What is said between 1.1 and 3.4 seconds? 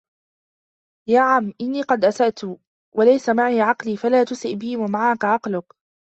عَمِّ إنِّي قَدْ أَسَأْت وَلَيْسَ